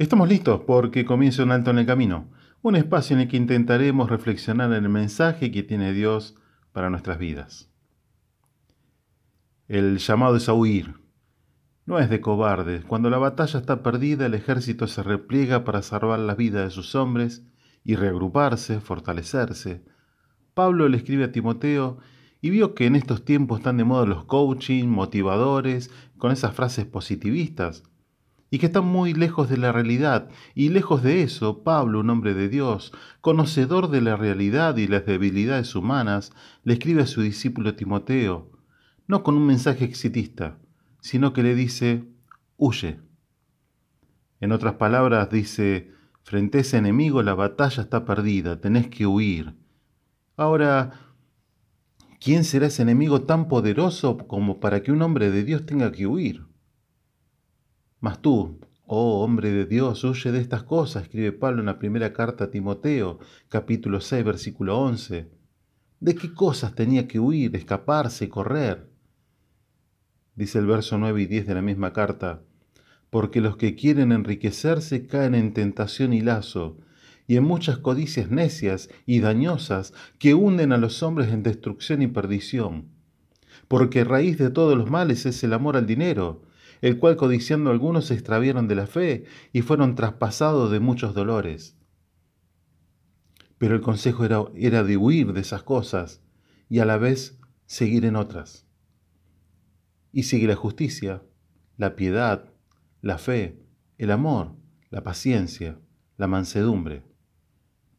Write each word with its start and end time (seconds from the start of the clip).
Estamos 0.00 0.30
listos 0.30 0.62
porque 0.66 1.04
comienza 1.04 1.42
un 1.42 1.52
alto 1.52 1.70
en 1.70 1.78
el 1.78 1.84
camino, 1.84 2.30
un 2.62 2.74
espacio 2.74 3.14
en 3.14 3.20
el 3.20 3.28
que 3.28 3.36
intentaremos 3.36 4.08
reflexionar 4.08 4.72
en 4.72 4.84
el 4.84 4.88
mensaje 4.88 5.50
que 5.50 5.62
tiene 5.62 5.92
Dios 5.92 6.36
para 6.72 6.88
nuestras 6.88 7.18
vidas. 7.18 7.70
El 9.68 9.98
llamado 9.98 10.36
es 10.36 10.48
a 10.48 10.54
huir. 10.54 10.94
No 11.84 11.98
es 11.98 12.08
de 12.08 12.22
cobardes. 12.22 12.82
Cuando 12.86 13.10
la 13.10 13.18
batalla 13.18 13.60
está 13.60 13.82
perdida, 13.82 14.24
el 14.24 14.32
ejército 14.32 14.86
se 14.86 15.02
repliega 15.02 15.64
para 15.64 15.82
salvar 15.82 16.18
la 16.20 16.34
vida 16.34 16.64
de 16.64 16.70
sus 16.70 16.94
hombres 16.94 17.44
y 17.84 17.94
reagruparse, 17.94 18.80
fortalecerse. 18.80 19.84
Pablo 20.54 20.88
le 20.88 20.96
escribe 20.96 21.24
a 21.24 21.32
Timoteo 21.32 21.98
y 22.40 22.48
vio 22.48 22.74
que 22.74 22.86
en 22.86 22.96
estos 22.96 23.26
tiempos 23.26 23.58
están 23.58 23.76
de 23.76 23.84
moda 23.84 24.06
los 24.06 24.24
coaching, 24.24 24.86
motivadores, 24.86 25.90
con 26.16 26.32
esas 26.32 26.54
frases 26.54 26.86
positivistas, 26.86 27.82
y 28.50 28.58
que 28.58 28.66
están 28.66 28.84
muy 28.84 29.14
lejos 29.14 29.48
de 29.48 29.56
la 29.56 29.70
realidad, 29.70 30.28
y 30.54 30.70
lejos 30.70 31.02
de 31.02 31.22
eso, 31.22 31.62
Pablo, 31.62 32.00
un 32.00 32.10
hombre 32.10 32.34
de 32.34 32.48
Dios, 32.48 32.92
conocedor 33.20 33.90
de 33.90 34.00
la 34.00 34.16
realidad 34.16 34.76
y 34.76 34.88
las 34.88 35.06
debilidades 35.06 35.76
humanas, 35.76 36.32
le 36.64 36.74
escribe 36.74 37.02
a 37.02 37.06
su 37.06 37.22
discípulo 37.22 37.76
Timoteo, 37.76 38.50
no 39.06 39.22
con 39.22 39.36
un 39.36 39.46
mensaje 39.46 39.84
exitista, 39.84 40.58
sino 41.00 41.32
que 41.32 41.44
le 41.44 41.54
dice, 41.54 42.04
huye. 42.56 42.98
En 44.40 44.50
otras 44.50 44.74
palabras, 44.74 45.30
dice, 45.30 45.92
frente 46.24 46.58
a 46.58 46.60
ese 46.62 46.76
enemigo 46.76 47.22
la 47.22 47.34
batalla 47.34 47.84
está 47.84 48.04
perdida, 48.04 48.60
tenés 48.60 48.88
que 48.88 49.06
huir. 49.06 49.54
Ahora, 50.36 50.92
¿quién 52.20 52.42
será 52.44 52.66
ese 52.66 52.82
enemigo 52.82 53.22
tan 53.22 53.46
poderoso 53.46 54.18
como 54.18 54.58
para 54.58 54.82
que 54.82 54.90
un 54.90 55.02
hombre 55.02 55.30
de 55.30 55.44
Dios 55.44 55.66
tenga 55.66 55.92
que 55.92 56.06
huir? 56.06 56.49
Mas 58.00 58.22
tú, 58.22 58.58
oh 58.86 59.22
hombre 59.22 59.52
de 59.52 59.66
Dios, 59.66 60.04
huye 60.04 60.32
de 60.32 60.40
estas 60.40 60.62
cosas, 60.62 61.02
escribe 61.02 61.32
Pablo 61.32 61.60
en 61.60 61.66
la 61.66 61.78
primera 61.78 62.14
carta 62.14 62.44
a 62.44 62.50
Timoteo, 62.50 63.18
capítulo 63.50 64.00
6, 64.00 64.24
versículo 64.24 64.78
11. 64.78 65.28
¿De 66.00 66.14
qué 66.14 66.32
cosas 66.32 66.74
tenía 66.74 67.06
que 67.06 67.20
huir, 67.20 67.54
escaparse, 67.54 68.30
correr? 68.30 68.88
Dice 70.34 70.58
el 70.58 70.66
verso 70.66 70.96
9 70.96 71.20
y 71.20 71.26
10 71.26 71.46
de 71.46 71.54
la 71.54 71.60
misma 71.60 71.92
carta, 71.92 72.42
porque 73.10 73.42
los 73.42 73.58
que 73.58 73.74
quieren 73.74 74.12
enriquecerse 74.12 75.06
caen 75.06 75.34
en 75.34 75.52
tentación 75.52 76.14
y 76.14 76.22
lazo, 76.22 76.78
y 77.26 77.36
en 77.36 77.44
muchas 77.44 77.76
codicias 77.76 78.30
necias 78.30 78.88
y 79.04 79.20
dañosas 79.20 79.92
que 80.18 80.32
hunden 80.32 80.72
a 80.72 80.78
los 80.78 81.02
hombres 81.02 81.28
en 81.28 81.42
destrucción 81.42 82.00
y 82.00 82.06
perdición. 82.06 82.88
Porque 83.68 84.04
raíz 84.04 84.38
de 84.38 84.48
todos 84.48 84.78
los 84.78 84.90
males 84.90 85.26
es 85.26 85.44
el 85.44 85.52
amor 85.52 85.76
al 85.76 85.86
dinero, 85.86 86.42
el 86.80 86.98
cual 86.98 87.16
codiciando 87.16 87.70
algunos 87.70 88.06
se 88.06 88.14
extravieron 88.14 88.68
de 88.68 88.74
la 88.74 88.86
fe 88.86 89.24
y 89.52 89.62
fueron 89.62 89.94
traspasados 89.94 90.70
de 90.70 90.80
muchos 90.80 91.14
dolores. 91.14 91.76
Pero 93.58 93.74
el 93.74 93.82
consejo 93.82 94.24
era, 94.24 94.82
de 94.82 94.96
huir 94.96 95.32
de 95.32 95.40
esas 95.40 95.62
cosas 95.62 96.22
y 96.68 96.78
a 96.78 96.86
la 96.86 96.96
vez 96.96 97.38
seguir 97.66 98.04
en 98.04 98.16
otras. 98.16 98.66
Y 100.12 100.22
sigue 100.22 100.46
la 100.46 100.56
justicia, 100.56 101.22
la 101.76 101.94
piedad, 101.94 102.52
la 103.02 103.18
fe, 103.18 103.62
el 103.98 104.10
amor, 104.10 104.56
la 104.88 105.02
paciencia, 105.02 105.78
la 106.16 106.26
mansedumbre. 106.26 107.04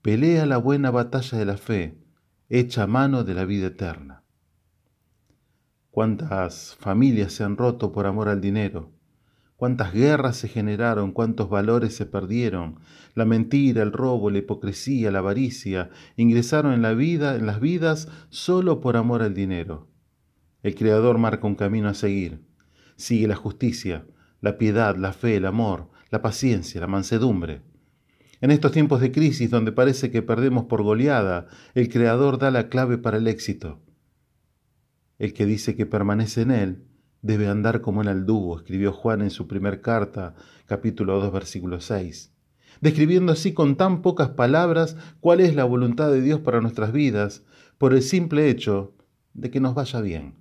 Pelea 0.01 0.45
la 0.47 0.57
buena 0.57 0.89
batalla 0.89 1.37
de 1.37 1.45
la 1.45 1.57
fe, 1.57 1.97
echa 2.49 2.87
mano 2.87 3.23
de 3.23 3.35
la 3.35 3.45
vida 3.45 3.67
eterna 3.67 4.20
cuántas 5.91 6.75
familias 6.79 7.33
se 7.33 7.43
han 7.43 7.57
roto 7.57 7.91
por 7.91 8.07
amor 8.07 8.29
al 8.29 8.39
dinero, 8.39 8.91
cuántas 9.57 9.93
guerras 9.93 10.37
se 10.37 10.47
generaron, 10.47 11.11
cuántos 11.11 11.49
valores 11.49 11.93
se 11.93 12.05
perdieron, 12.05 12.79
la 13.13 13.25
mentira, 13.25 13.83
el 13.83 13.91
robo, 13.91 14.31
la 14.31 14.39
hipocresía, 14.39 15.11
la 15.11 15.19
avaricia, 15.19 15.89
ingresaron 16.15 16.73
en 16.73 16.81
la 16.81 16.93
vida, 16.93 17.35
en 17.35 17.45
las 17.45 17.59
vidas 17.59 18.07
solo 18.29 18.79
por 18.79 18.95
amor 18.95 19.21
al 19.21 19.33
dinero. 19.33 19.89
El 20.63 20.75
Creador 20.75 21.17
marca 21.17 21.45
un 21.45 21.55
camino 21.55 21.89
a 21.89 21.93
seguir. 21.93 22.41
Sigue 22.95 23.27
la 23.27 23.35
justicia, 23.35 24.05
la 24.39 24.57
piedad, 24.57 24.95
la 24.95 25.11
fe, 25.11 25.35
el 25.35 25.45
amor, 25.45 25.89
la 26.09 26.21
paciencia, 26.21 26.79
la 26.79 26.87
mansedumbre. 26.87 27.61
En 28.39 28.49
estos 28.49 28.71
tiempos 28.71 29.01
de 29.01 29.11
crisis 29.11 29.51
donde 29.51 29.71
parece 29.71 30.09
que 30.09 30.21
perdemos 30.21 30.65
por 30.65 30.83
goleada, 30.83 31.47
el 31.75 31.89
Creador 31.89 32.37
da 32.39 32.49
la 32.49 32.69
clave 32.69 32.97
para 32.97 33.17
el 33.17 33.27
éxito. 33.27 33.81
El 35.21 35.35
que 35.35 35.45
dice 35.45 35.75
que 35.75 35.85
permanece 35.85 36.41
en 36.41 36.49
él 36.49 36.83
debe 37.21 37.47
andar 37.47 37.81
como 37.81 38.01
el 38.01 38.25
dúo, 38.25 38.57
escribió 38.57 38.91
Juan 38.91 39.21
en 39.21 39.29
su 39.29 39.47
primer 39.47 39.79
carta, 39.79 40.33
capítulo 40.65 41.19
2, 41.19 41.31
versículo 41.31 41.79
6, 41.79 42.33
describiendo 42.81 43.31
así 43.31 43.53
con 43.53 43.75
tan 43.75 44.01
pocas 44.01 44.29
palabras 44.29 44.97
cuál 45.19 45.41
es 45.41 45.53
la 45.53 45.63
voluntad 45.63 46.09
de 46.09 46.23
Dios 46.23 46.39
para 46.39 46.59
nuestras 46.59 46.91
vidas, 46.91 47.43
por 47.77 47.93
el 47.93 48.01
simple 48.01 48.49
hecho 48.49 48.95
de 49.35 49.51
que 49.51 49.59
nos 49.59 49.75
vaya 49.75 50.01
bien. 50.01 50.39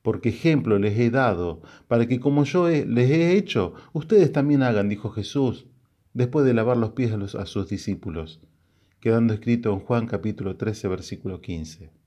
Porque 0.00 0.30
ejemplo 0.30 0.78
les 0.78 0.98
he 0.98 1.10
dado, 1.10 1.60
para 1.86 2.06
que 2.06 2.20
como 2.20 2.44
yo 2.44 2.66
les 2.70 3.10
he 3.10 3.36
hecho, 3.36 3.74
ustedes 3.92 4.32
también 4.32 4.62
hagan, 4.62 4.88
dijo 4.88 5.10
Jesús, 5.10 5.66
después 6.14 6.46
de 6.46 6.54
lavar 6.54 6.78
los 6.78 6.92
pies 6.92 7.12
a, 7.12 7.42
a 7.42 7.44
sus 7.44 7.68
discípulos, 7.68 8.40
quedando 9.00 9.34
escrito 9.34 9.70
en 9.74 9.80
Juan 9.80 10.06
capítulo 10.06 10.56
13, 10.56 10.88
versículo 10.88 11.42
15. 11.42 11.97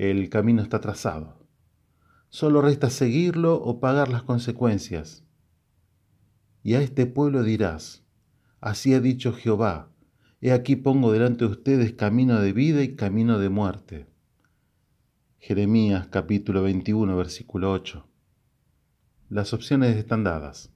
El 0.00 0.30
camino 0.30 0.62
está 0.62 0.80
trazado. 0.80 1.36
Solo 2.30 2.62
resta 2.62 2.88
seguirlo 2.88 3.56
o 3.56 3.80
pagar 3.80 4.08
las 4.08 4.22
consecuencias. 4.22 5.26
Y 6.62 6.72
a 6.72 6.80
este 6.80 7.04
pueblo 7.04 7.42
dirás, 7.42 8.02
así 8.62 8.94
ha 8.94 9.00
dicho 9.00 9.34
Jehová, 9.34 9.92
he 10.40 10.52
aquí 10.52 10.74
pongo 10.76 11.12
delante 11.12 11.44
de 11.44 11.50
ustedes 11.50 11.92
camino 11.92 12.40
de 12.40 12.54
vida 12.54 12.82
y 12.82 12.96
camino 12.96 13.38
de 13.38 13.50
muerte. 13.50 14.06
Jeremías 15.36 16.06
capítulo 16.06 16.62
21, 16.62 17.14
versículo 17.14 17.70
8. 17.70 18.08
Las 19.28 19.52
opciones 19.52 19.98
están 19.98 20.24
dadas. 20.24 20.72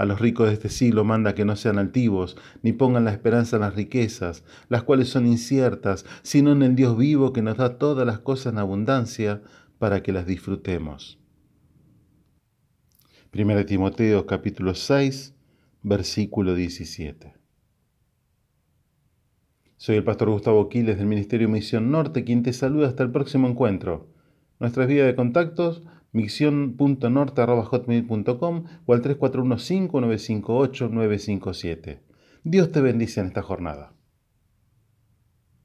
A 0.00 0.06
los 0.06 0.18
ricos 0.18 0.48
de 0.48 0.54
este 0.54 0.70
siglo 0.70 1.04
manda 1.04 1.34
que 1.34 1.44
no 1.44 1.56
sean 1.56 1.78
altivos, 1.78 2.38
ni 2.62 2.72
pongan 2.72 3.04
la 3.04 3.10
esperanza 3.10 3.56
en 3.56 3.60
las 3.60 3.74
riquezas, 3.74 4.44
las 4.70 4.82
cuales 4.82 5.10
son 5.10 5.26
inciertas, 5.26 6.06
sino 6.22 6.52
en 6.52 6.62
el 6.62 6.74
Dios 6.74 6.96
vivo 6.96 7.34
que 7.34 7.42
nos 7.42 7.58
da 7.58 7.76
todas 7.76 8.06
las 8.06 8.18
cosas 8.18 8.54
en 8.54 8.60
abundancia 8.60 9.42
para 9.78 10.02
que 10.02 10.12
las 10.12 10.24
disfrutemos. 10.24 11.18
1 13.34 13.66
Timoteo 13.66 14.24
capítulo 14.24 14.74
6, 14.74 15.34
versículo 15.82 16.54
17. 16.54 17.34
Soy 19.76 19.96
el 19.96 20.04
pastor 20.04 20.30
Gustavo 20.30 20.70
Quiles 20.70 20.96
del 20.96 21.08
Ministerio 21.08 21.50
Misión 21.50 21.90
Norte, 21.90 22.24
quien 22.24 22.42
te 22.42 22.54
saluda 22.54 22.88
hasta 22.88 23.02
el 23.02 23.10
próximo 23.10 23.48
encuentro. 23.48 24.08
Nuestras 24.60 24.88
vías 24.88 25.06
de 25.06 25.14
contactos 25.14 25.82
misión.norte.hotmail.com 26.12 28.64
o 28.86 28.92
al 28.92 29.02
3415-958-957. 29.02 32.00
Dios 32.42 32.72
te 32.72 32.80
bendice 32.80 33.20
en 33.20 33.26
esta 33.26 33.42
jornada. 33.42 33.92